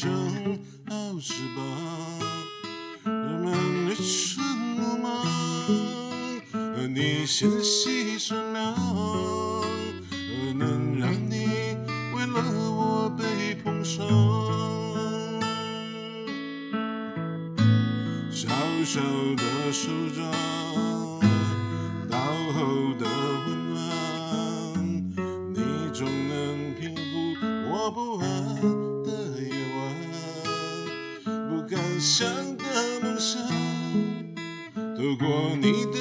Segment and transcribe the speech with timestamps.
[0.00, 0.08] 长
[0.88, 1.60] 好十八，
[3.04, 3.52] 人们
[3.86, 4.40] 你沉
[4.76, 5.24] 默吗？
[6.52, 8.76] 而你纤细善良，
[10.08, 10.16] 可
[10.54, 11.76] 能让你
[12.14, 12.40] 为了
[12.70, 14.06] 我被碰伤。
[18.30, 18.48] 小
[18.84, 19.00] 小
[19.34, 20.87] 的手掌。
[32.08, 32.26] 想
[32.56, 32.64] 的
[33.02, 33.38] 梦想，
[34.96, 35.98] 透过你的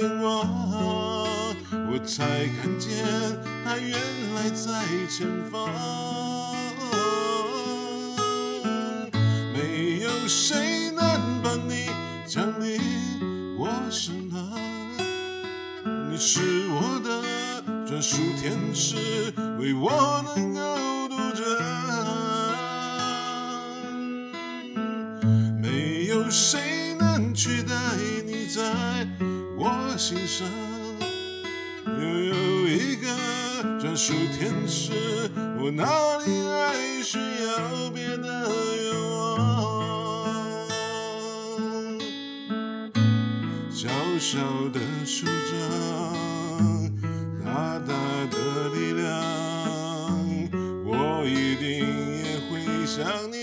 [0.00, 0.48] 眼光，
[1.92, 3.04] 我才看见
[3.62, 5.68] 它原来在前方。
[9.52, 11.90] 没有谁能把你
[12.26, 12.80] 抢离
[13.58, 14.58] 我身旁，
[16.10, 16.40] 你是
[16.70, 17.22] 我的
[17.86, 18.96] 专属天使，
[19.58, 20.49] 为我能
[27.18, 27.74] 能取代
[28.24, 28.62] 你在
[29.58, 30.46] 我心上？
[31.86, 32.34] 又有
[32.68, 33.08] 一个
[33.80, 34.92] 专属天使，
[35.58, 35.84] 我哪
[36.24, 38.48] 里还需要别的
[38.82, 39.18] 愿望？
[43.70, 43.88] 小
[44.18, 44.38] 小
[44.72, 45.58] 的手掌，
[47.44, 47.92] 大大
[48.30, 48.36] 的
[48.72, 49.10] 力量，
[50.86, 51.68] 我一定
[52.18, 52.50] 也会
[52.86, 52.96] 像
[53.30, 53.34] 你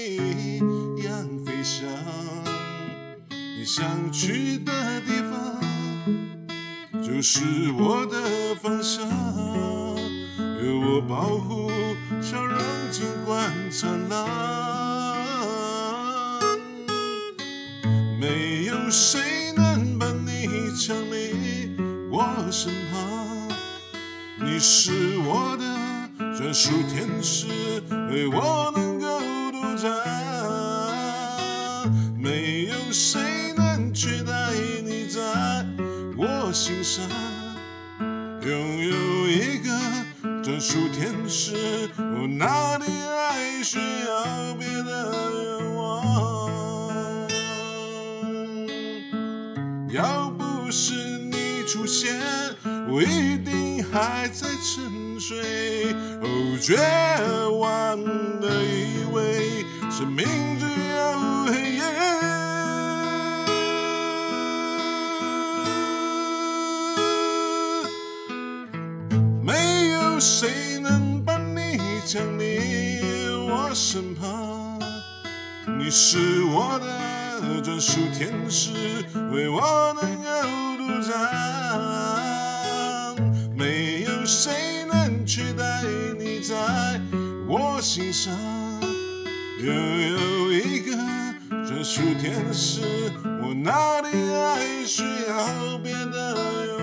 [3.78, 5.38] 想去的地方，
[7.00, 7.44] 就是
[7.78, 9.08] 我的方向。
[10.66, 11.69] 有我保护，
[12.19, 14.17] 笑容尽管灿烂。
[18.19, 21.69] 没有谁能把你抢离
[22.09, 22.97] 我身旁。
[24.44, 25.63] 你是我的
[26.35, 27.46] 专属天使，
[28.09, 30.26] 为我能够独占。
[36.57, 37.07] 心上，
[38.41, 39.69] 拥有一个
[40.44, 41.53] 专属天使，
[41.95, 44.90] 我哪里还需要别的
[45.44, 47.29] 愿望？
[49.91, 50.94] 要不是
[51.31, 52.19] 你出现，
[52.89, 55.94] 我一定还在沉睡，
[56.24, 56.75] 哦，绝
[57.59, 58.03] 望
[58.41, 60.25] 的以为生命
[60.59, 61.84] 只有黑夜。
[70.17, 73.00] 有谁能把你抢离
[73.47, 74.79] 我身旁？
[75.78, 78.72] 你是我的专属天使，
[79.31, 79.61] 为我
[80.01, 80.31] 能够
[80.79, 81.13] 独占。
[83.56, 85.83] 没有谁能取代
[86.17, 86.56] 你在
[87.47, 88.33] 我心上。
[89.59, 90.97] 又有一个
[91.63, 92.81] 专属天使，
[93.23, 96.35] 我哪里还需要别的
[96.66, 96.76] 愿？